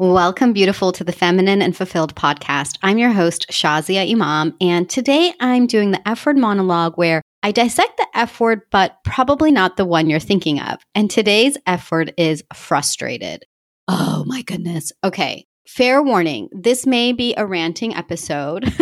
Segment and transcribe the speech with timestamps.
[0.00, 2.78] Welcome, beautiful, to the Feminine and Fulfilled podcast.
[2.84, 7.50] I'm your host, Shazia Imam, and today I'm doing the F word monologue where I
[7.50, 10.78] dissect the F word, but probably not the one you're thinking of.
[10.94, 13.44] And today's F word is frustrated.
[13.88, 14.92] Oh my goodness.
[15.02, 15.46] Okay.
[15.66, 18.72] Fair warning, this may be a ranting episode.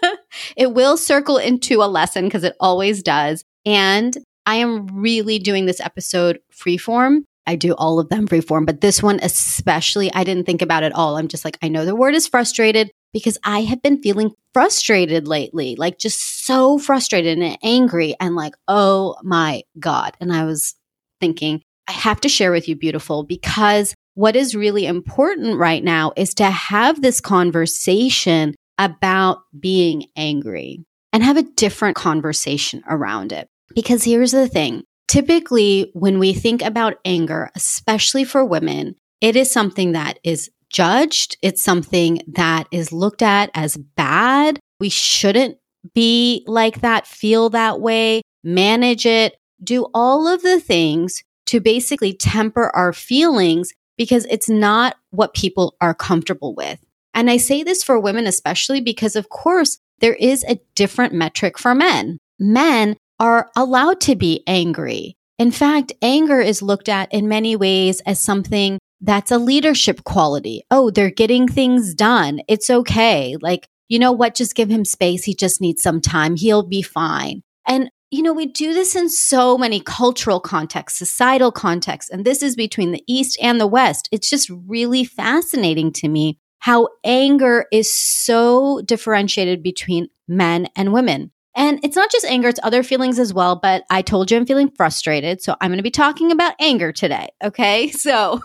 [0.56, 3.44] it will circle into a lesson because it always does.
[3.66, 4.16] And
[4.46, 9.02] I am really doing this episode freeform I do all of them freeform, but this
[9.02, 11.16] one especially, I didn't think about it all.
[11.16, 15.26] I'm just like, I know the word is frustrated because I have been feeling frustrated
[15.26, 20.16] lately, like just so frustrated and angry and like, oh my God.
[20.20, 20.74] And I was
[21.20, 26.12] thinking, I have to share with you, beautiful, because what is really important right now
[26.16, 33.48] is to have this conversation about being angry and have a different conversation around it.
[33.74, 39.50] Because here's the thing Typically, when we think about anger, especially for women, it is
[39.50, 41.36] something that is judged.
[41.42, 44.58] It's something that is looked at as bad.
[44.80, 45.58] We shouldn't
[45.92, 52.14] be like that, feel that way, manage it, do all of the things to basically
[52.14, 56.78] temper our feelings because it's not what people are comfortable with.
[57.12, 61.58] And I say this for women, especially because, of course, there is a different metric
[61.58, 62.16] for men.
[62.38, 65.16] Men are allowed to be angry.
[65.38, 70.64] In fact, anger is looked at in many ways as something that's a leadership quality.
[70.72, 72.40] Oh, they're getting things done.
[72.48, 73.36] It's okay.
[73.40, 74.34] Like, you know what?
[74.34, 75.22] Just give him space.
[75.22, 76.34] He just needs some time.
[76.34, 77.42] He'll be fine.
[77.64, 82.42] And, you know, we do this in so many cultural contexts, societal contexts, and this
[82.42, 84.08] is between the East and the West.
[84.10, 91.30] It's just really fascinating to me how anger is so differentiated between men and women.
[91.54, 93.56] And it's not just anger, it's other feelings as well.
[93.56, 95.42] But I told you I'm feeling frustrated.
[95.42, 97.28] So I'm going to be talking about anger today.
[97.42, 97.92] Okay.
[98.02, 98.42] So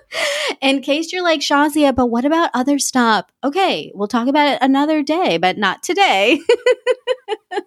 [0.60, 3.26] in case you're like, Shazia, but what about other stuff?
[3.42, 3.90] Okay.
[3.94, 6.38] We'll talk about it another day, but not today.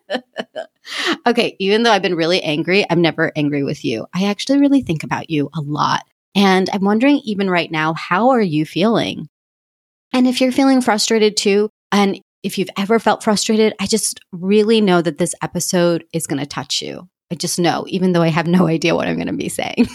[1.26, 1.56] okay.
[1.58, 4.06] Even though I've been really angry, I'm never angry with you.
[4.14, 6.04] I actually really think about you a lot.
[6.36, 9.28] And I'm wondering, even right now, how are you feeling?
[10.14, 14.82] And if you're feeling frustrated too, and if you've ever felt frustrated, I just really
[14.82, 17.10] know that this episode is going to touch you.
[17.32, 19.88] I just know, even though I have no idea what I'm going to be saying.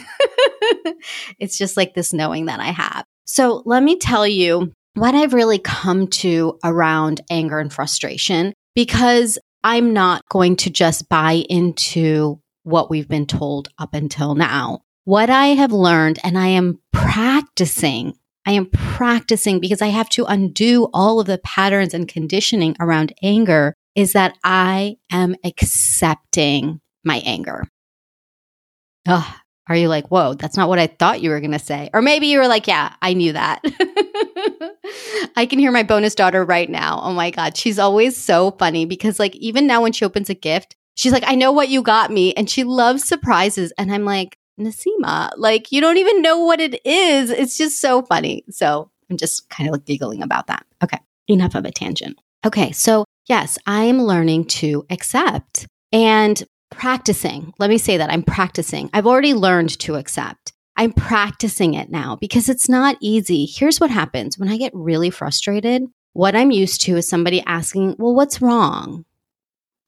[1.39, 3.05] it's just like this knowing that I have.
[3.25, 9.39] So let me tell you what I've really come to around anger and frustration because
[9.63, 14.81] I'm not going to just buy into what we've been told up until now.
[15.05, 18.15] What I have learned and I am practicing
[18.49, 23.13] I am practicing because I have to undo all of the patterns and conditioning around
[23.23, 27.69] anger is that I am accepting my anger.
[29.07, 29.37] Oh,
[29.69, 31.91] are you like, whoa, that's not what I thought you were going to say?
[31.93, 33.61] Or maybe you were like, yeah, I knew that.
[35.37, 37.01] I can hear my bonus daughter right now.
[37.03, 37.55] Oh my God.
[37.55, 41.25] She's always so funny because, like, even now when she opens a gift, she's like,
[41.27, 42.33] I know what you got me.
[42.33, 43.75] And she loves surprises.
[43.77, 45.31] And I'm like, Nasima.
[45.37, 47.31] Like, you don't even know what it is.
[47.31, 48.45] It's just so funny.
[48.51, 50.65] So I'm just kind of like giggling about that.
[50.83, 50.99] Okay,
[51.29, 52.19] enough of a tangent.
[52.45, 57.53] Okay, so yes, I'm learning to accept and practicing.
[57.59, 58.91] Let me say that I'm practicing.
[58.93, 60.53] I've already learned to accept.
[60.77, 63.47] I'm practicing it now because it's not easy.
[63.47, 65.85] Here's what happens when I get really frustrated.
[66.13, 69.05] What I'm used to is somebody asking, Well, what's wrong?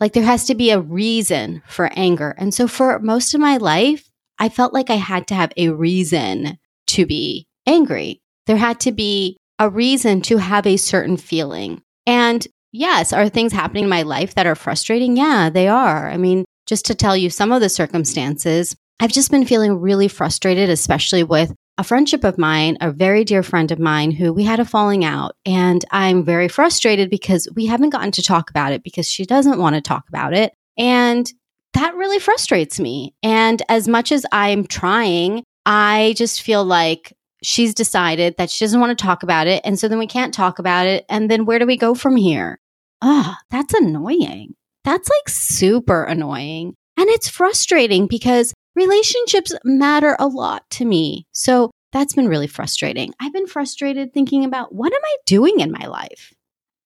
[0.00, 2.34] Like there has to be a reason for anger.
[2.38, 4.09] And so for most of my life,
[4.40, 6.58] I felt like I had to have a reason
[6.88, 8.20] to be angry.
[8.46, 11.82] There had to be a reason to have a certain feeling.
[12.06, 15.16] And yes, are things happening in my life that are frustrating?
[15.16, 16.08] Yeah, they are.
[16.10, 20.08] I mean, just to tell you some of the circumstances, I've just been feeling really
[20.08, 24.44] frustrated, especially with a friendship of mine, a very dear friend of mine who we
[24.44, 25.36] had a falling out.
[25.46, 29.58] And I'm very frustrated because we haven't gotten to talk about it because she doesn't
[29.58, 30.52] want to talk about it.
[30.76, 31.30] And
[31.74, 33.14] that really frustrates me.
[33.22, 38.80] And as much as I'm trying, I just feel like she's decided that she doesn't
[38.80, 39.62] want to talk about it.
[39.64, 41.04] And so then we can't talk about it.
[41.08, 42.58] And then where do we go from here?
[43.02, 44.54] Oh, that's annoying.
[44.84, 46.74] That's like super annoying.
[46.96, 51.26] And it's frustrating because relationships matter a lot to me.
[51.32, 53.12] So that's been really frustrating.
[53.20, 56.32] I've been frustrated thinking about what am I doing in my life?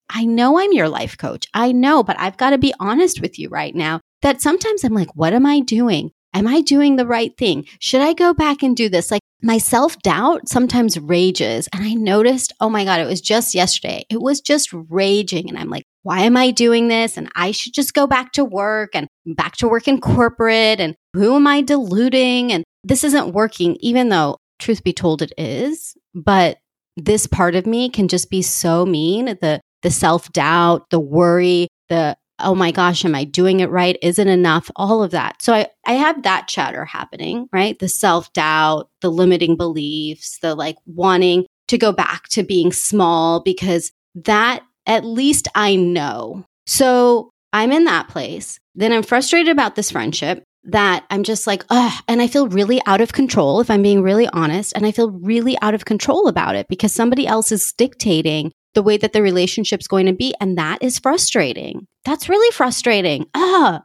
[0.09, 1.47] I know I'm your life coach.
[1.55, 4.95] I know, but I've got to be honest with you right now that sometimes I'm
[4.95, 6.11] like, what am I doing?
[6.33, 7.67] Am I doing the right thing?
[7.79, 9.11] Should I go back and do this?
[9.11, 11.69] Like my self doubt sometimes rages.
[11.73, 14.05] And I noticed, oh my God, it was just yesterday.
[14.11, 15.49] It was just raging.
[15.49, 17.17] And I'm like, why am I doing this?
[17.17, 19.07] And I should just go back to work and
[19.37, 20.81] back to work in corporate.
[20.81, 22.51] And who am I deluding?
[22.51, 25.95] And this isn't working, even though truth be told, it is.
[26.15, 26.57] But
[26.97, 29.37] this part of me can just be so mean.
[29.41, 33.97] The the self-doubt, the worry, the oh my gosh, am I doing it right?
[34.03, 34.71] Isn't enough?
[34.77, 35.41] All of that.
[35.41, 37.79] So I, I have that chatter happening, right?
[37.79, 43.41] The self doubt, the limiting beliefs, the like wanting to go back to being small
[43.41, 46.45] because that at least I know.
[46.67, 48.59] So I'm in that place.
[48.75, 52.81] Then I'm frustrated about this friendship that I'm just like, ugh, and I feel really
[52.87, 54.73] out of control if I'm being really honest.
[54.75, 58.83] And I feel really out of control about it because somebody else is dictating the
[58.83, 60.35] way that the relationship's going to be.
[60.41, 61.87] And that is frustrating.
[62.05, 63.27] That's really frustrating.
[63.35, 63.83] Ah,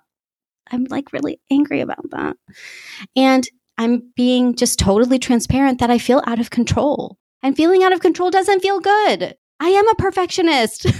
[0.72, 2.38] I'm like really angry about that.
[3.16, 3.48] And
[3.78, 7.18] I'm being just totally transparent that I feel out of control.
[7.42, 9.36] And feeling out of control doesn't feel good.
[9.60, 10.86] I am a perfectionist.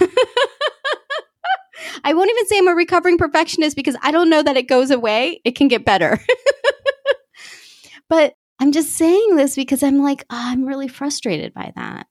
[2.04, 4.92] I won't even say I'm a recovering perfectionist because I don't know that it goes
[4.92, 5.42] away.
[5.44, 6.20] It can get better.
[8.10, 12.08] but I'm just saying this because I'm like, oh, I'm really frustrated by that.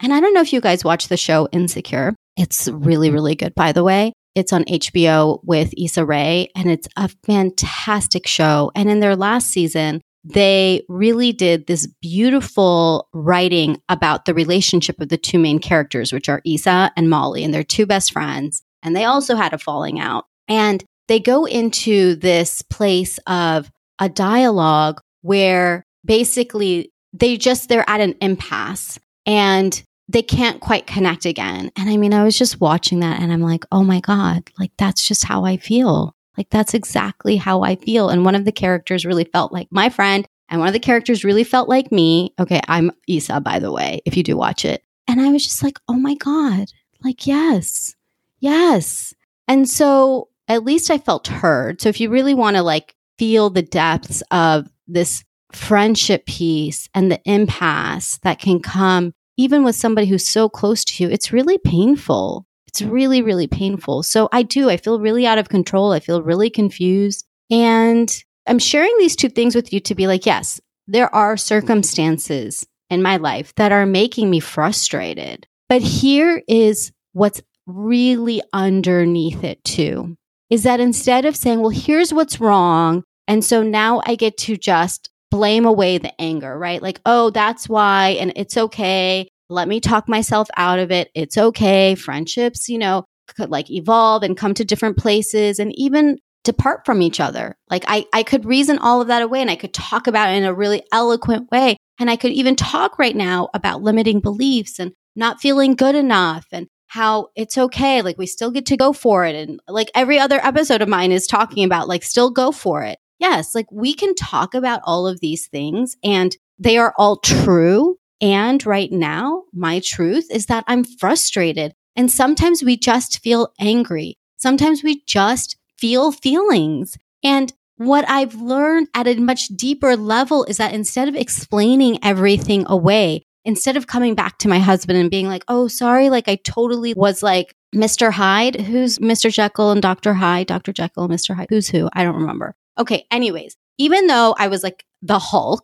[0.00, 2.14] And I don't know if you guys watch the show Insecure.
[2.36, 4.12] It's really, really good, by the way.
[4.34, 8.70] It's on HBO with Issa Rae, and it's a fantastic show.
[8.74, 15.08] And in their last season, they really did this beautiful writing about the relationship of
[15.08, 18.62] the two main characters, which are Issa and Molly, and they're two best friends.
[18.82, 20.26] And they also had a falling out.
[20.48, 28.00] And they go into this place of a dialogue where basically they just, they're at
[28.00, 31.70] an impasse and they can't quite connect again.
[31.76, 34.70] And I mean, I was just watching that and I'm like, oh my God, like
[34.78, 36.14] that's just how I feel.
[36.38, 38.08] Like that's exactly how I feel.
[38.08, 41.24] And one of the characters really felt like my friend, and one of the characters
[41.24, 42.32] really felt like me.
[42.38, 44.84] Okay, I'm Issa, by the way, if you do watch it.
[45.08, 46.68] And I was just like, oh my God,
[47.02, 47.96] like, yes,
[48.38, 49.12] yes.
[49.48, 51.80] And so at least I felt heard.
[51.80, 57.10] So if you really want to like feel the depths of this friendship piece and
[57.10, 61.58] the impasse that can come even with somebody who's so close to you, it's really
[61.58, 62.46] painful.
[62.66, 64.02] It's really, really painful.
[64.02, 65.92] So I do, I feel really out of control.
[65.92, 67.24] I feel really confused.
[67.50, 68.12] And
[68.46, 73.02] I'm sharing these two things with you to be like, yes, there are circumstances in
[73.02, 75.46] my life that are making me frustrated.
[75.68, 80.16] But here is what's really underneath it too
[80.48, 83.02] is that instead of saying, well, here's what's wrong.
[83.26, 86.80] And so now I get to just blame away the anger, right?
[86.80, 89.28] Like, oh, that's why, and it's okay.
[89.50, 91.10] Let me talk myself out of it.
[91.14, 91.94] It's okay.
[91.94, 93.04] Friendships, you know,
[93.36, 97.54] could like evolve and come to different places and even depart from each other.
[97.68, 100.36] Like I, I could reason all of that away and I could talk about it
[100.36, 101.76] in a really eloquent way.
[102.00, 106.46] And I could even talk right now about limiting beliefs and not feeling good enough
[106.50, 108.00] and how it's okay.
[108.00, 109.34] Like we still get to go for it.
[109.34, 112.98] And like every other episode of mine is talking about like still go for it
[113.18, 117.98] yes, like we can talk about all of these things and they are all true.
[118.20, 121.74] And right now, my truth is that I'm frustrated.
[121.96, 124.18] And sometimes we just feel angry.
[124.36, 126.96] Sometimes we just feel feelings.
[127.22, 132.64] And what I've learned at a much deeper level is that instead of explaining everything
[132.68, 136.36] away, instead of coming back to my husband and being like, oh, sorry, like I
[136.36, 138.10] totally was like Mr.
[138.10, 139.32] Hyde, who's Mr.
[139.32, 140.14] Jekyll and Dr.
[140.14, 140.72] Hyde, Dr.
[140.72, 141.34] Jekyll Mr.
[141.34, 141.88] Hyde, who's who?
[141.92, 142.56] I don't remember.
[142.78, 143.06] Okay.
[143.10, 145.62] Anyways, even though I was like the Hulk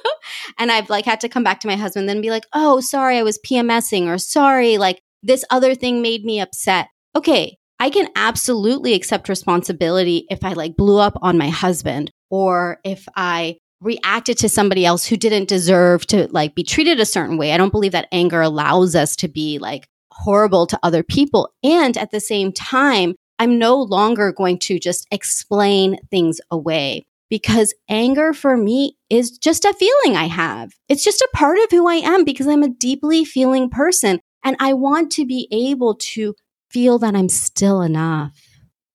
[0.58, 3.18] and I've like had to come back to my husband and be like, oh, sorry,
[3.18, 6.88] I was PMSing or sorry, like this other thing made me upset.
[7.16, 7.56] Okay.
[7.78, 13.08] I can absolutely accept responsibility if I like blew up on my husband or if
[13.16, 17.52] I reacted to somebody else who didn't deserve to like be treated a certain way.
[17.52, 21.52] I don't believe that anger allows us to be like horrible to other people.
[21.64, 27.74] And at the same time, I'm no longer going to just explain things away because
[27.88, 30.74] anger for me is just a feeling I have.
[30.88, 34.20] It's just a part of who I am because I'm a deeply feeling person.
[34.44, 36.34] And I want to be able to
[36.70, 38.38] feel that I'm still enough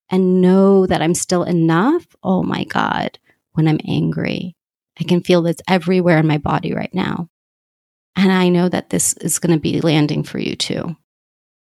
[0.09, 2.05] and know that I'm still enough.
[2.23, 3.17] Oh my God,
[3.53, 4.55] when I'm angry,
[4.99, 7.29] I can feel this everywhere in my body right now.
[8.15, 10.95] And I know that this is going to be landing for you too.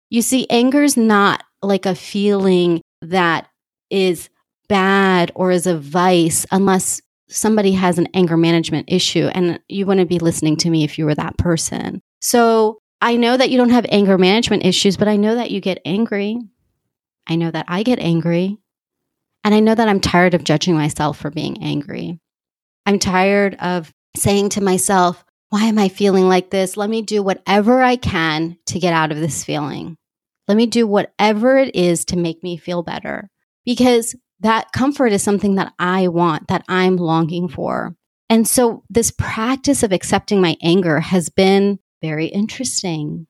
[0.08, 3.48] You see, anger is not like a feeling that
[3.90, 4.28] is
[4.68, 9.26] bad or is a vice unless somebody has an anger management issue.
[9.34, 12.00] And you wouldn't be listening to me if you were that person.
[12.20, 15.60] So I know that you don't have anger management issues, but I know that you
[15.60, 16.38] get angry.
[17.26, 18.58] I know that I get angry.
[19.42, 22.18] And I know that I'm tired of judging myself for being angry.
[22.84, 26.76] I'm tired of saying to myself, why am I feeling like this?
[26.76, 29.96] Let me do whatever I can to get out of this feeling.
[30.50, 33.30] Let me do whatever it is to make me feel better
[33.64, 37.94] because that comfort is something that I want, that I'm longing for.
[38.28, 43.28] And so this practice of accepting my anger has been very interesting.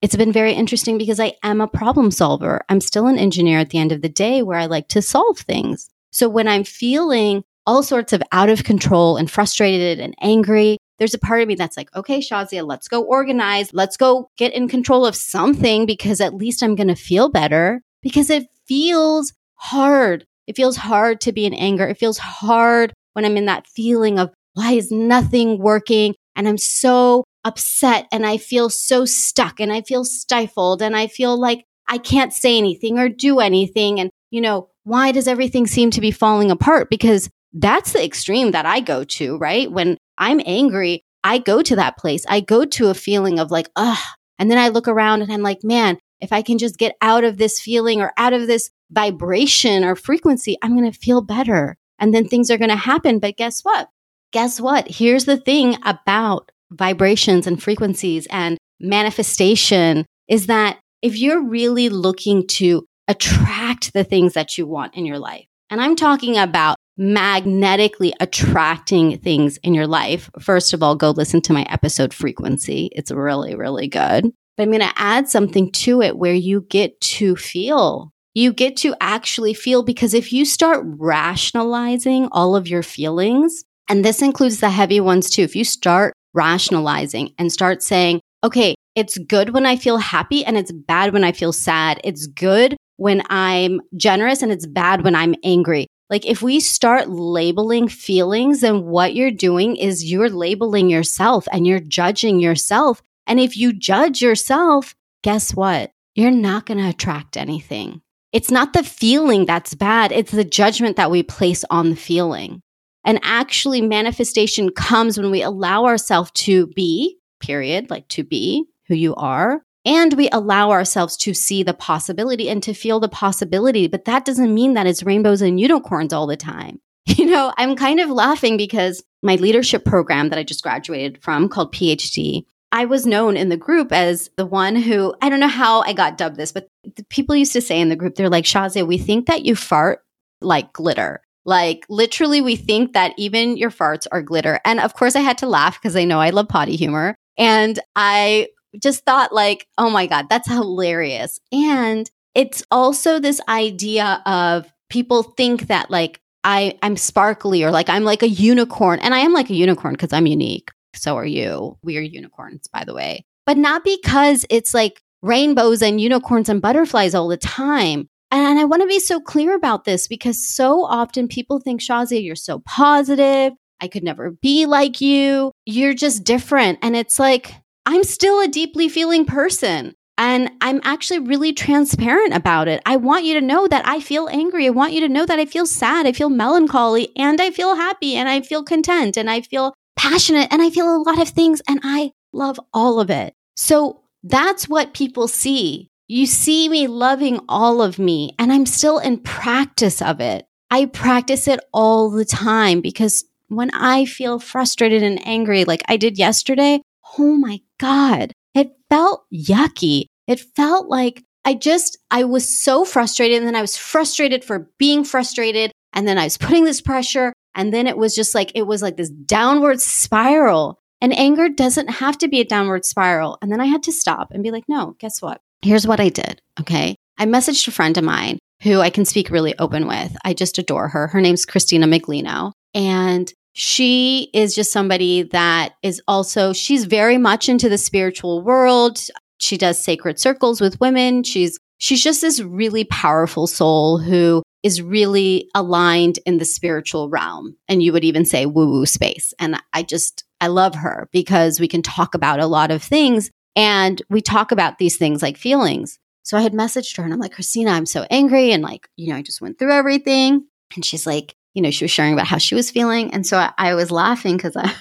[0.00, 2.62] It's been very interesting because I am a problem solver.
[2.70, 5.40] I'm still an engineer at the end of the day where I like to solve
[5.40, 5.90] things.
[6.12, 11.14] So when I'm feeling all sorts of out of control and frustrated and angry, there's
[11.14, 13.72] a part of me that's like, okay, Shazia, let's go organize.
[13.72, 17.82] Let's go get in control of something because at least I'm going to feel better
[18.02, 20.24] because it feels hard.
[20.46, 21.86] It feels hard to be in anger.
[21.86, 26.14] It feels hard when I'm in that feeling of why is nothing working?
[26.36, 31.06] And I'm so upset and I feel so stuck and I feel stifled and I
[31.06, 34.00] feel like I can't say anything or do anything.
[34.00, 36.88] And, you know, why does everything seem to be falling apart?
[36.88, 39.70] Because that's the extreme that I go to, right?
[39.70, 42.24] When I'm angry, I go to that place.
[42.28, 43.98] I go to a feeling of like, ugh.
[44.38, 47.24] And then I look around and I'm like, man, if I can just get out
[47.24, 51.76] of this feeling or out of this vibration or frequency, I'm going to feel better.
[51.98, 53.18] And then things are going to happen.
[53.18, 53.88] But guess what?
[54.32, 54.88] Guess what?
[54.88, 62.46] Here's the thing about vibrations and frequencies and manifestation is that if you're really looking
[62.48, 68.14] to attract the things that you want in your life, and I'm talking about magnetically
[68.20, 72.90] attracting things in your life, first of all, go listen to my episode frequency.
[72.92, 74.30] It's really, really good.
[74.56, 78.12] But I'm going to add something to it where you get to feel.
[78.34, 84.04] You get to actually feel because if you start rationalizing all of your feelings, and
[84.04, 89.18] this includes the heavy ones too, if you start rationalizing and start saying, okay, it's
[89.18, 92.00] good when I feel happy and it's bad when I feel sad.
[92.04, 95.86] It's good when I'm generous and it's bad when I'm angry.
[96.10, 101.66] Like if we start labeling feelings, then what you're doing is you're labeling yourself and
[101.66, 103.02] you're judging yourself.
[103.26, 105.90] And if you judge yourself, guess what?
[106.14, 108.02] You're not going to attract anything.
[108.32, 110.12] It's not the feeling that's bad.
[110.12, 112.60] It's the judgment that we place on the feeling.
[113.04, 118.94] And actually manifestation comes when we allow ourselves to be, period, like to be who
[118.94, 123.86] you are, and we allow ourselves to see the possibility and to feel the possibility.
[123.86, 126.80] But that doesn't mean that it's rainbows and unicorns all the time.
[127.06, 131.50] You know, I'm kind of laughing because my leadership program that I just graduated from
[131.50, 135.46] called PhD, I was known in the group as the one who, I don't know
[135.46, 136.68] how I got dubbed this, but
[137.10, 140.00] people used to say in the group, they're like, Shazia, we think that you fart
[140.40, 141.20] like glitter.
[141.44, 144.60] Like literally, we think that even your farts are glitter.
[144.64, 147.16] And of course, I had to laugh because I know I love potty humor.
[147.36, 148.48] And I
[148.82, 151.40] just thought like, oh my God, that's hilarious.
[151.52, 157.88] And it's also this idea of people think that like I, I'm sparkly or like
[157.88, 159.00] I'm like a unicorn.
[159.00, 160.70] And I am like a unicorn because I'm unique.
[160.94, 161.78] So are you.
[161.82, 163.24] We are unicorns, by the way.
[163.46, 168.08] But not because it's like rainbows and unicorns and butterflies all the time.
[168.30, 172.22] And I want to be so clear about this because so often people think, Shazia,
[172.22, 173.52] you're so positive.
[173.80, 175.52] I could never be like you.
[175.66, 176.78] You're just different.
[176.82, 177.54] And it's like,
[177.86, 179.94] I'm still a deeply feeling person.
[180.16, 182.80] And I'm actually really transparent about it.
[182.86, 184.66] I want you to know that I feel angry.
[184.66, 186.06] I want you to know that I feel sad.
[186.06, 190.48] I feel melancholy and I feel happy and I feel content and I feel passionate
[190.52, 193.34] and I feel a lot of things and I love all of it.
[193.56, 195.88] So that's what people see.
[196.06, 200.46] You see me loving all of me and I'm still in practice of it.
[200.70, 205.96] I practice it all the time because when I feel frustrated and angry, like I
[205.96, 206.80] did yesterday,
[207.18, 210.06] oh my God, it felt yucky.
[210.26, 213.36] It felt like I just, I was so frustrated.
[213.36, 215.70] And then I was frustrated for being frustrated.
[215.92, 217.34] And then I was putting this pressure.
[217.54, 220.78] And then it was just like, it was like this downward spiral.
[221.02, 223.36] And anger doesn't have to be a downward spiral.
[223.42, 225.42] And then I had to stop and be like, no, guess what?
[225.60, 226.40] Here's what I did.
[226.58, 226.96] Okay.
[227.18, 230.16] I messaged a friend of mine who I can speak really open with.
[230.24, 231.08] I just adore her.
[231.08, 232.52] Her name's Christina Miglino.
[232.74, 238.98] And she is just somebody that is also, she's very much into the spiritual world.
[239.38, 241.22] She does sacred circles with women.
[241.22, 247.56] She's, she's just this really powerful soul who is really aligned in the spiritual realm.
[247.68, 249.32] And you would even say woo woo space.
[249.38, 253.30] And I just, I love her because we can talk about a lot of things
[253.54, 255.98] and we talk about these things like feelings.
[256.24, 258.50] So I had messaged her and I'm like, Christina, I'm so angry.
[258.50, 260.44] And like, you know, I just went through everything.
[260.74, 263.12] And she's like, you know, she was sharing about how she was feeling.
[263.14, 264.74] And so I, I was laughing because I,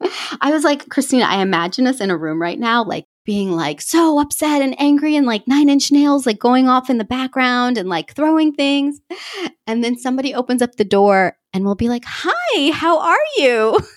[0.40, 3.80] I was like, Christina, I imagine us in a room right now, like being like
[3.80, 7.76] so upset and angry and like nine inch nails, like going off in the background
[7.76, 9.00] and like throwing things.
[9.66, 13.78] And then somebody opens up the door and we'll be like, Hi, how are you?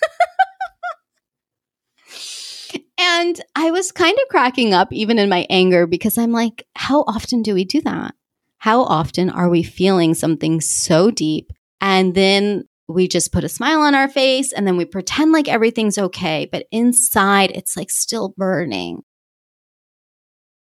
[2.98, 7.02] and I was kind of cracking up even in my anger because I'm like, how
[7.06, 8.14] often do we do that?
[8.58, 11.52] How often are we feeling something so deep
[11.84, 15.48] and then we just put a smile on our face and then we pretend like
[15.48, 16.48] everything's okay.
[16.50, 19.02] But inside, it's like still burning.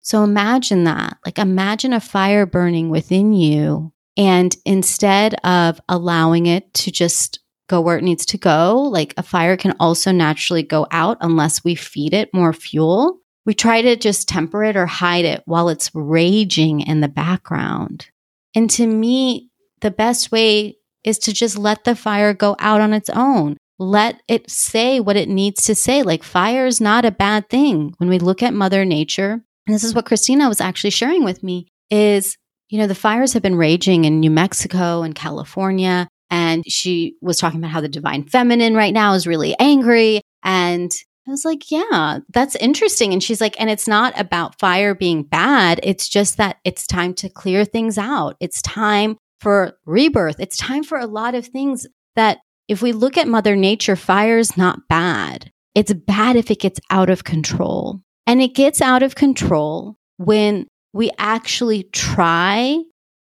[0.01, 1.19] So imagine that.
[1.25, 3.93] Like imagine a fire burning within you.
[4.17, 7.39] And instead of allowing it to just
[7.69, 11.63] go where it needs to go, like a fire can also naturally go out unless
[11.63, 13.21] we feed it more fuel.
[13.47, 18.09] We try to just temper it or hide it while it's raging in the background.
[18.57, 19.51] And to me,
[19.83, 23.57] the best way is to just let the fire go out on its own.
[23.79, 26.03] Let it say what it needs to say.
[26.03, 27.95] Like fire is not a bad thing.
[27.99, 31.43] When we look at Mother Nature, and this is what Christina was actually sharing with
[31.43, 32.37] me, is,
[32.69, 36.09] you know, the fires have been raging in New Mexico and California.
[36.31, 40.23] And she was talking about how the divine feminine right now is really angry.
[40.43, 40.91] And
[41.27, 43.13] I was like, yeah, that's interesting.
[43.13, 45.79] And she's like, and it's not about fire being bad.
[45.83, 48.37] It's just that it's time to clear things out.
[48.41, 50.37] It's time for rebirth.
[50.39, 54.57] It's time for a lot of things that if we look at Mother Nature, fire's
[54.57, 55.51] not bad.
[55.75, 58.01] It's bad if it gets out of control.
[58.27, 62.79] And it gets out of control when we actually try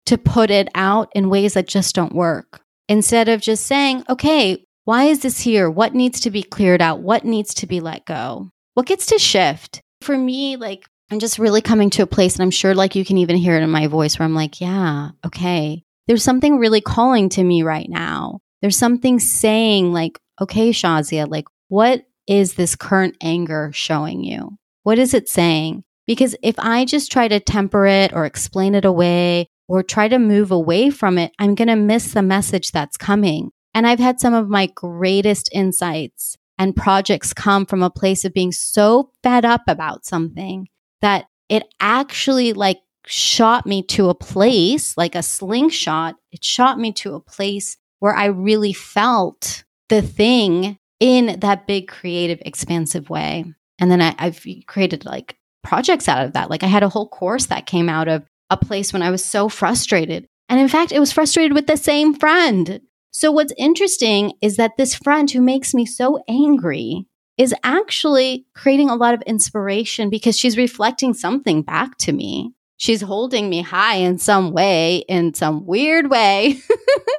[0.06, 2.60] to put it out in ways that just don't work.
[2.88, 5.70] Instead of just saying, okay, why is this here?
[5.70, 7.00] What needs to be cleared out?
[7.00, 8.50] What needs to be let go?
[8.74, 9.80] What gets to shift?
[10.02, 13.04] For me, like, I'm just really coming to a place, and I'm sure, like, you
[13.04, 16.80] can even hear it in my voice where I'm like, yeah, okay, there's something really
[16.80, 18.40] calling to me right now.
[18.60, 24.56] There's something saying, like, okay, Shazia, like, what is this current anger showing you?
[24.82, 25.84] What is it saying?
[26.06, 30.18] Because if I just try to temper it or explain it away or try to
[30.18, 33.50] move away from it, I'm going to miss the message that's coming.
[33.74, 38.34] And I've had some of my greatest insights and projects come from a place of
[38.34, 40.68] being so fed up about something
[41.00, 46.16] that it actually like shot me to a place like a slingshot.
[46.30, 51.88] It shot me to a place where I really felt the thing in that big,
[51.88, 53.44] creative, expansive way.
[53.78, 56.50] And then I, I've created like projects out of that.
[56.50, 59.24] Like I had a whole course that came out of a place when I was
[59.24, 60.26] so frustrated.
[60.48, 62.80] And in fact, it was frustrated with the same friend.
[63.12, 67.06] So what's interesting is that this friend who makes me so angry
[67.38, 73.00] is actually creating a lot of inspiration because she's reflecting something back to me she's
[73.00, 76.60] holding me high in some way, in some weird way,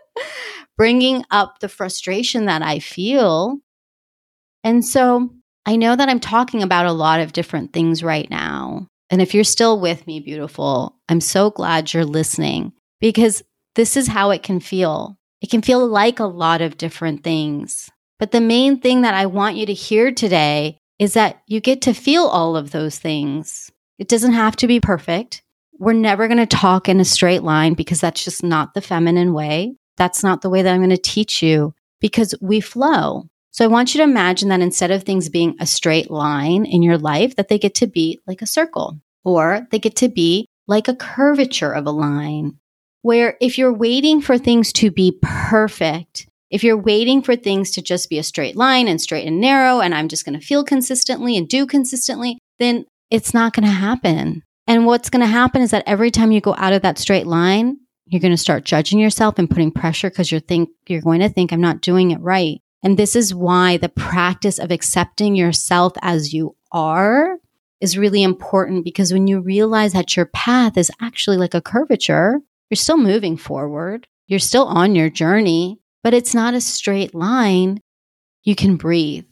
[0.77, 3.59] bringing up the frustration that I feel.
[4.63, 5.29] And so
[5.65, 8.87] I know that I'm talking about a lot of different things right now.
[9.09, 13.43] And if you're still with me, beautiful, I'm so glad you're listening because
[13.75, 15.17] this is how it can feel.
[15.41, 17.91] It can feel like a lot of different things.
[18.17, 21.81] But the main thing that I want you to hear today is that you get
[21.83, 23.71] to feel all of those things.
[23.99, 25.42] It doesn't have to be perfect.
[25.83, 29.33] We're never going to talk in a straight line because that's just not the feminine
[29.33, 29.75] way.
[29.97, 33.25] That's not the way that I'm going to teach you because we flow.
[33.51, 36.83] So I want you to imagine that instead of things being a straight line in
[36.83, 40.47] your life, that they get to be like a circle or they get to be
[40.67, 42.59] like a curvature of a line
[43.01, 47.81] where if you're waiting for things to be perfect, if you're waiting for things to
[47.81, 50.63] just be a straight line and straight and narrow, and I'm just going to feel
[50.63, 54.43] consistently and do consistently, then it's not going to happen.
[54.67, 57.27] And what's going to happen is that every time you go out of that straight
[57.27, 61.21] line, you're going to start judging yourself and putting pressure because you're think you're going
[61.21, 62.61] to think I'm not doing it right.
[62.83, 67.37] And this is why the practice of accepting yourself as you are
[67.79, 72.39] is really important because when you realize that your path is actually like a curvature,
[72.69, 74.07] you're still moving forward.
[74.27, 77.79] You're still on your journey, but it's not a straight line.
[78.43, 79.25] You can breathe.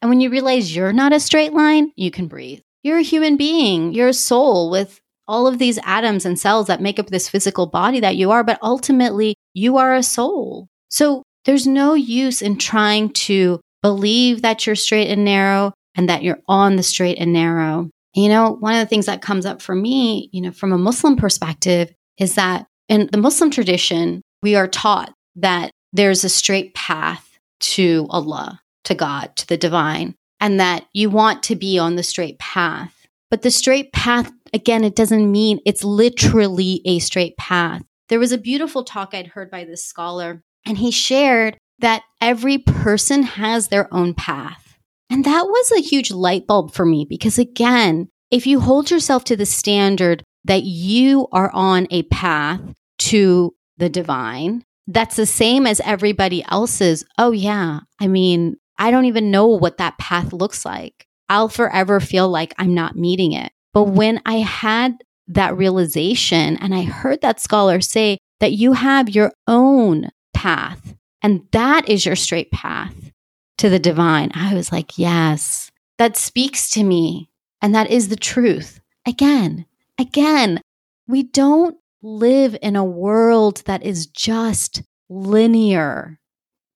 [0.00, 2.60] And when you realize you're not a straight line, you can breathe.
[2.82, 6.80] You're a human being, you're a soul with all of these atoms and cells that
[6.80, 10.68] make up this physical body that you are, but ultimately you are a soul.
[10.88, 16.22] So there's no use in trying to believe that you're straight and narrow and that
[16.22, 17.90] you're on the straight and narrow.
[18.14, 20.78] You know, one of the things that comes up for me, you know, from a
[20.78, 26.74] Muslim perspective is that in the Muslim tradition, we are taught that there's a straight
[26.74, 31.96] path to Allah, to God, to the divine and that you want to be on
[31.96, 32.94] the straight path.
[33.30, 37.82] But the straight path, again, it doesn't mean it's literally a straight path.
[38.08, 42.58] There was a beautiful talk I'd heard by this scholar, and he shared that every
[42.58, 44.78] person has their own path.
[45.10, 49.24] And that was a huge light bulb for me because, again, if you hold yourself
[49.24, 52.60] to the standard that you are on a path
[52.98, 57.04] to the divine, that's the same as everybody else's.
[57.18, 57.80] Oh, yeah.
[58.00, 61.06] I mean, I don't even know what that path looks like.
[61.28, 63.52] I'll forever feel like I'm not meeting it.
[63.74, 64.96] But when I had
[65.28, 71.46] that realization and I heard that scholar say that you have your own path And
[71.52, 73.10] that is your straight path
[73.58, 74.30] to the divine.
[74.34, 77.28] I was like, yes, that speaks to me.
[77.60, 78.80] And that is the truth.
[79.06, 79.66] Again,
[79.98, 80.60] again,
[81.08, 86.20] we don't live in a world that is just linear.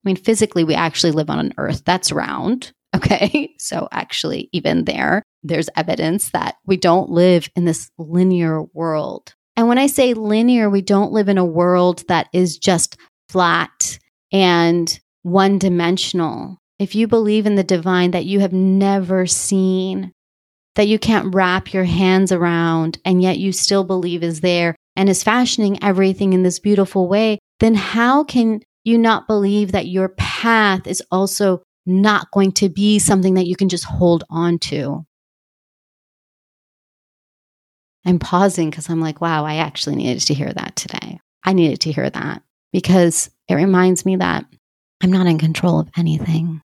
[0.05, 2.73] I mean, physically, we actually live on an earth that's round.
[2.95, 3.55] Okay.
[3.59, 9.35] So, actually, even there, there's evidence that we don't live in this linear world.
[9.57, 12.99] And when I say linear, we don't live in a world that is just
[13.31, 13.99] flat
[14.31, 16.59] and one dimensional.
[16.79, 20.12] If you believe in the divine that you have never seen,
[20.75, 25.09] that you can't wrap your hands around, and yet you still believe is there and
[25.09, 30.09] is fashioning everything in this beautiful way, then how can you not believe that your
[30.11, 35.05] path is also not going to be something that you can just hold on to?
[38.05, 41.21] I'm pausing because I'm like, wow, I actually needed to hear that today.
[41.45, 42.42] I needed to hear that
[42.73, 44.45] because it reminds me that
[45.03, 46.61] I'm not in control of anything.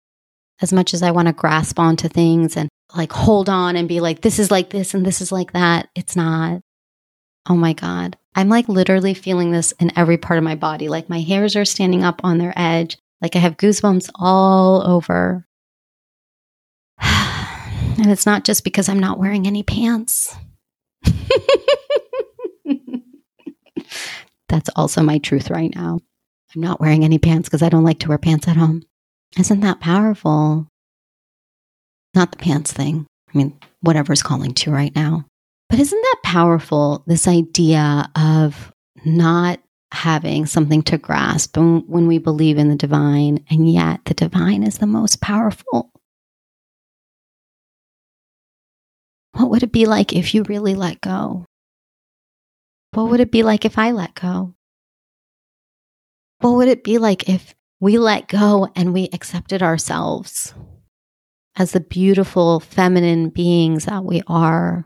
[0.61, 3.99] As much as I want to grasp onto things and like hold on and be
[3.99, 6.61] like, this is like this and this is like that, it's not.
[7.47, 8.17] Oh my God.
[8.35, 10.89] I'm like literally feeling this in every part of my body.
[10.89, 12.97] Like my hairs are standing up on their edge.
[13.21, 15.47] Like I have goosebumps all over.
[17.01, 20.35] and it's not just because I'm not wearing any pants.
[24.49, 25.99] That's also my truth right now.
[26.53, 28.83] I'm not wearing any pants because I don't like to wear pants at home.
[29.39, 30.67] Isn't that powerful?
[32.13, 33.07] Not the pants thing.
[33.33, 35.25] I mean, whatever's calling to right now.
[35.69, 37.03] But isn't that powerful?
[37.07, 38.71] This idea of
[39.03, 39.59] not
[39.91, 44.77] having something to grasp when we believe in the divine, and yet the divine is
[44.77, 45.91] the most powerful.
[49.33, 51.45] What would it be like if you really let go?
[52.93, 54.53] What would it be like if I let go?
[56.39, 60.53] What would it be like if we let go and we accepted ourselves
[61.57, 64.85] as the beautiful feminine beings that we are?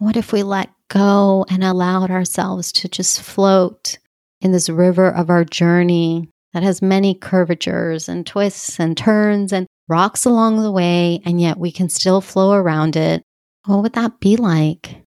[0.00, 3.98] What if we let go and allowed ourselves to just float
[4.40, 9.66] in this river of our journey that has many curvatures and twists and turns and
[9.88, 13.22] rocks along the way, and yet we can still flow around it?
[13.66, 15.02] What would that be like?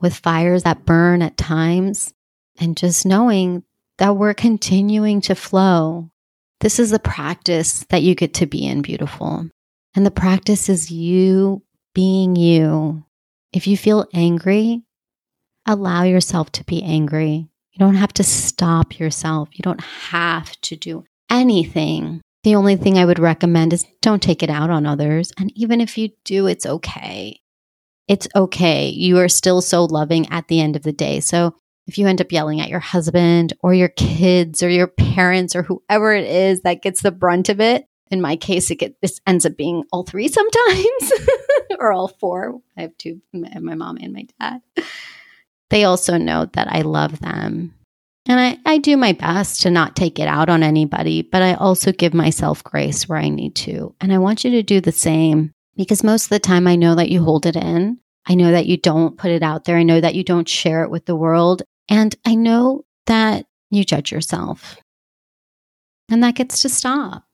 [0.00, 2.12] With fires that burn at times,
[2.58, 3.62] and just knowing
[3.98, 6.10] that we're continuing to flow.
[6.58, 9.48] This is the practice that you get to be in, beautiful.
[9.94, 11.62] And the practice is you
[11.94, 13.04] being you,
[13.52, 14.82] if you feel angry,
[15.66, 17.48] allow yourself to be angry.
[17.72, 19.48] You don't have to stop yourself.
[19.52, 22.20] You don't have to do anything.
[22.44, 25.32] The only thing I would recommend is don't take it out on others.
[25.38, 27.40] And even if you do, it's okay.
[28.08, 28.88] It's okay.
[28.88, 31.20] You are still so loving at the end of the day.
[31.20, 31.56] So
[31.86, 35.62] if you end up yelling at your husband or your kids or your parents or
[35.62, 39.20] whoever it is that gets the brunt of it, in my case, it get, this
[39.26, 41.12] ends up being all three sometimes
[41.78, 42.60] or all four.
[42.76, 44.60] I have two, my mom and my dad.
[45.70, 47.74] They also know that I love them.
[48.28, 51.54] And I, I do my best to not take it out on anybody, but I
[51.54, 53.94] also give myself grace where I need to.
[54.00, 56.96] And I want you to do the same because most of the time I know
[56.96, 57.98] that you hold it in.
[58.28, 59.76] I know that you don't put it out there.
[59.76, 61.62] I know that you don't share it with the world.
[61.88, 64.76] And I know that you judge yourself.
[66.08, 67.25] And that gets to stop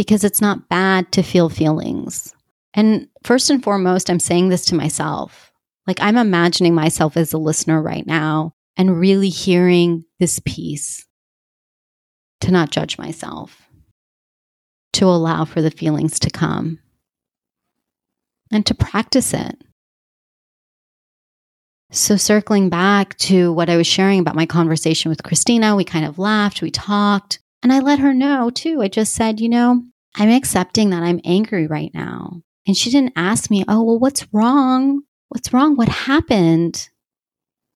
[0.00, 2.34] because it's not bad to feel feelings.
[2.72, 5.52] And first and foremost, I'm saying this to myself.
[5.86, 11.06] Like I'm imagining myself as a listener right now and really hearing this piece
[12.40, 13.68] to not judge myself,
[14.94, 16.78] to allow for the feelings to come,
[18.50, 19.62] and to practice it.
[21.90, 26.06] So, circling back to what I was sharing about my conversation with Christina, we kind
[26.06, 28.80] of laughed, we talked, and I let her know too.
[28.82, 29.82] I just said, you know,
[30.16, 32.42] I'm accepting that I'm angry right now.
[32.66, 35.02] And she didn't ask me, oh, well, what's wrong?
[35.28, 35.76] What's wrong?
[35.76, 36.88] What happened?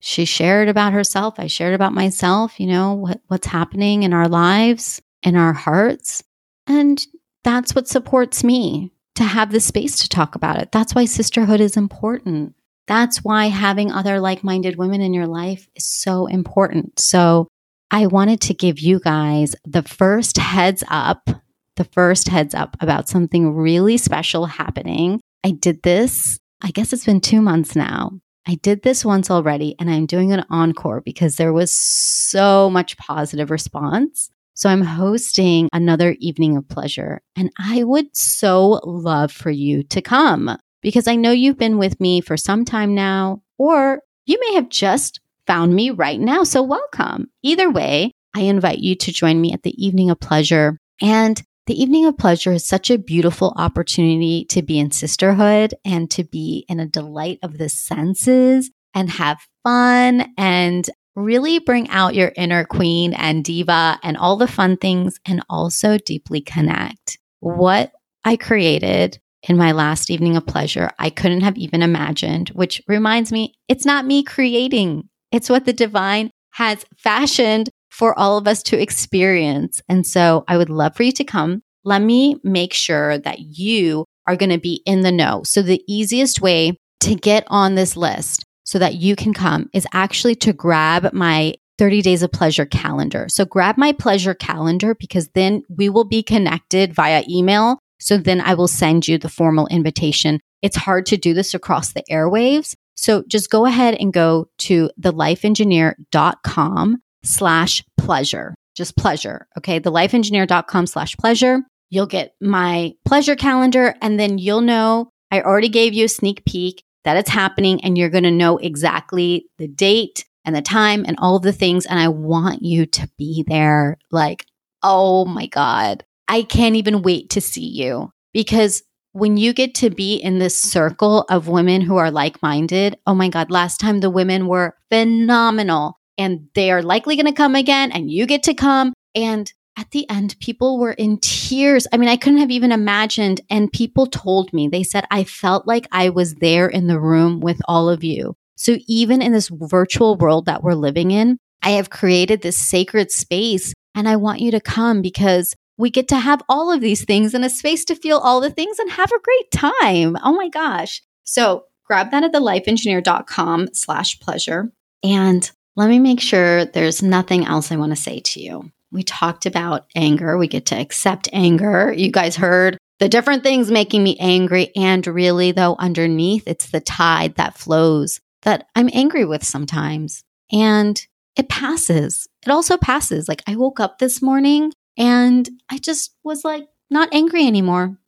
[0.00, 1.34] She shared about herself.
[1.38, 6.22] I shared about myself, you know, what, what's happening in our lives, in our hearts.
[6.66, 7.04] And
[7.42, 10.72] that's what supports me to have the space to talk about it.
[10.72, 12.54] That's why sisterhood is important.
[12.86, 16.98] That's why having other like minded women in your life is so important.
[17.00, 17.48] So
[17.90, 21.28] I wanted to give you guys the first heads up
[21.76, 25.20] the first heads up about something really special happening.
[25.42, 28.12] I did this, I guess it's been two months now.
[28.46, 32.96] I did this once already and I'm doing an encore because there was so much
[32.98, 34.30] positive response.
[34.54, 40.02] So I'm hosting another evening of pleasure and I would so love for you to
[40.02, 44.54] come because I know you've been with me for some time now, or you may
[44.54, 46.44] have just found me right now.
[46.44, 47.28] So welcome.
[47.42, 50.78] Either way, I invite you to join me at the Evening of Pleasure.
[51.00, 56.10] And the Evening of Pleasure is such a beautiful opportunity to be in sisterhood and
[56.10, 62.14] to be in a delight of the senses and have fun and really bring out
[62.14, 67.18] your inner queen and diva and all the fun things and also deeply connect.
[67.40, 67.92] What
[68.24, 73.30] I created in my last evening of pleasure, I couldn't have even imagined, which reminds
[73.30, 75.08] me, it's not me creating.
[75.34, 79.80] It's what the divine has fashioned for all of us to experience.
[79.88, 81.60] And so I would love for you to come.
[81.82, 85.42] Let me make sure that you are going to be in the know.
[85.44, 89.88] So the easiest way to get on this list so that you can come is
[89.92, 93.26] actually to grab my 30 days of pleasure calendar.
[93.28, 97.80] So grab my pleasure calendar because then we will be connected via email.
[97.98, 100.38] So then I will send you the formal invitation.
[100.62, 102.76] It's hard to do this across the airwaves.
[102.94, 109.46] So just go ahead and go to thelifeengineer.com slash pleasure, just pleasure.
[109.58, 109.80] Okay.
[109.80, 111.60] Thelifeengineer.com slash pleasure.
[111.90, 116.44] You'll get my pleasure calendar and then you'll know I already gave you a sneak
[116.44, 121.04] peek that it's happening and you're going to know exactly the date and the time
[121.06, 121.86] and all of the things.
[121.86, 123.98] And I want you to be there.
[124.10, 124.46] Like,
[124.82, 128.82] oh my God, I can't even wait to see you because
[129.14, 133.14] when you get to be in this circle of women who are like minded, oh
[133.14, 137.54] my God, last time the women were phenomenal and they are likely going to come
[137.54, 138.92] again and you get to come.
[139.14, 141.86] And at the end, people were in tears.
[141.92, 143.40] I mean, I couldn't have even imagined.
[143.48, 147.38] And people told me, they said, I felt like I was there in the room
[147.38, 148.34] with all of you.
[148.56, 153.12] So even in this virtual world that we're living in, I have created this sacred
[153.12, 157.04] space and I want you to come because we get to have all of these
[157.04, 160.16] things in a space to feel all the things and have a great time.
[160.22, 161.02] Oh my gosh.
[161.24, 164.70] So grab that at thelifeengineer.com slash pleasure.
[165.02, 168.70] And let me make sure there's nothing else I want to say to you.
[168.92, 170.38] We talked about anger.
[170.38, 171.92] We get to accept anger.
[171.92, 174.70] You guys heard the different things making me angry.
[174.76, 180.22] And really, though, underneath, it's the tide that flows that I'm angry with sometimes.
[180.52, 182.28] And it passes.
[182.46, 183.28] It also passes.
[183.28, 187.98] Like I woke up this morning and I just was like not angry anymore.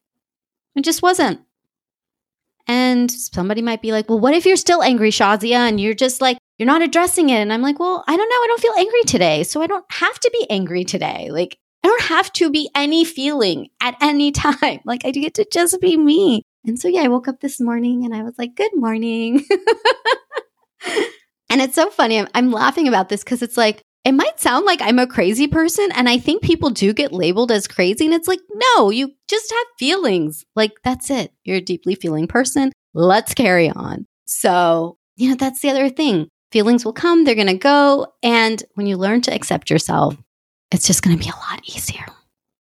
[0.74, 1.40] It just wasn't.
[2.68, 5.68] And somebody might be like, well, what if you're still angry, Shazia?
[5.68, 7.36] And you're just like, you're not addressing it.
[7.36, 8.34] And I'm like, well, I don't know.
[8.34, 9.44] I don't feel angry today.
[9.44, 11.28] So I don't have to be angry today.
[11.30, 14.80] Like, I don't have to be any feeling at any time.
[14.84, 16.42] Like, I get to just be me.
[16.64, 19.44] And so, yeah, I woke up this morning and I was like, good morning.
[21.48, 22.18] and it's so funny.
[22.18, 25.48] I'm, I'm laughing about this because it's like, it might sound like I'm a crazy
[25.48, 25.90] person.
[25.90, 28.04] And I think people do get labeled as crazy.
[28.04, 30.44] And it's like, no, you just have feelings.
[30.54, 31.32] Like, that's it.
[31.42, 32.70] You're a deeply feeling person.
[32.94, 34.06] Let's carry on.
[34.24, 36.28] So, you know, that's the other thing.
[36.52, 38.06] Feelings will come, they're going to go.
[38.22, 40.16] And when you learn to accept yourself,
[40.70, 42.06] it's just going to be a lot easier.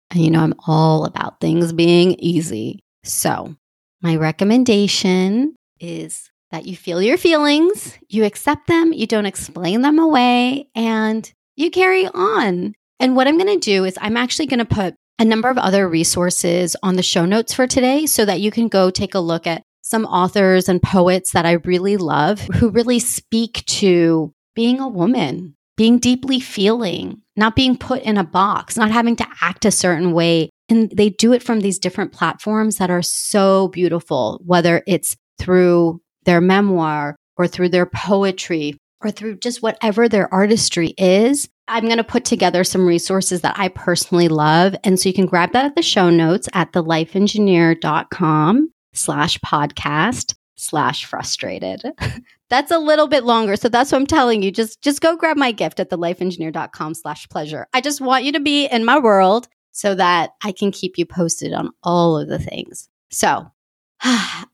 [0.10, 2.80] And you know, I'm all about things being easy.
[3.04, 3.56] So,
[4.02, 10.00] my recommendation is that you feel your feelings, you accept them, you don't explain them
[10.00, 12.74] away, and you carry on.
[13.00, 15.58] And what I'm going to do is, I'm actually going to put a number of
[15.58, 19.20] other resources on the show notes for today so that you can go take a
[19.20, 24.80] look at some authors and poets that I really love who really speak to being
[24.80, 29.66] a woman, being deeply feeling, not being put in a box, not having to act
[29.66, 30.50] a certain way.
[30.70, 36.02] And they do it from these different platforms that are so beautiful, whether it's through
[36.28, 41.50] their memoir or through their poetry or through just whatever their artistry is.
[41.68, 44.76] I'm going to put together some resources that I personally love.
[44.84, 51.06] And so you can grab that at the show notes at thelifeengineer.com slash podcast slash
[51.06, 51.84] frustrated.
[52.50, 53.56] that's a little bit longer.
[53.56, 54.52] So that's what I'm telling you.
[54.52, 57.68] Just just go grab my gift at thelifeengineer.com slash pleasure.
[57.74, 61.06] I just want you to be in my world so that I can keep you
[61.06, 62.90] posted on all of the things.
[63.12, 63.52] So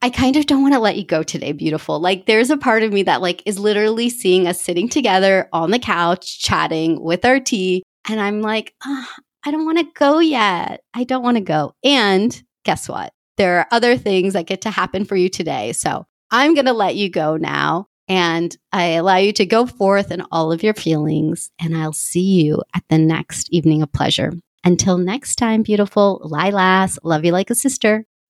[0.02, 2.00] I kind of don't want to let you go today, beautiful.
[2.00, 5.70] Like there's a part of me that like is literally seeing us sitting together on
[5.70, 7.82] the couch, chatting with our tea.
[8.08, 9.06] And I'm like, oh,
[9.44, 10.82] I don't want to go yet.
[10.92, 11.72] I don't want to go.
[11.82, 13.12] And guess what?
[13.36, 15.72] there are other things that get to happen for you today.
[15.72, 17.86] So I'm going to let you go now.
[18.06, 21.50] And I allow you to go forth in all of your feelings.
[21.58, 24.32] And I'll see you at the next evening of pleasure.
[24.62, 28.04] Until next time, beautiful Lilas, love you like a sister.